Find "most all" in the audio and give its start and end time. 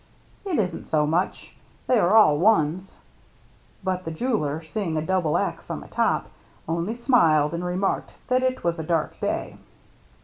2.09-2.39